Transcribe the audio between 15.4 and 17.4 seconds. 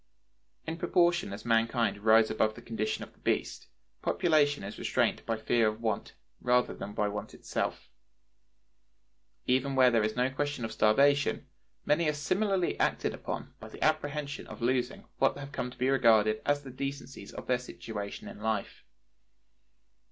come to be regarded as the decencies